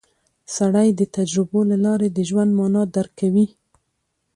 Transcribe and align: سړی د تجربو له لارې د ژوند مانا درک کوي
سړی 0.55 0.87
د 0.93 1.01
تجربو 1.15 1.59
له 1.71 1.77
لارې 1.85 2.07
د 2.11 2.19
ژوند 2.29 2.51
مانا 2.57 2.83
درک 2.95 3.11
کوي 3.21 3.45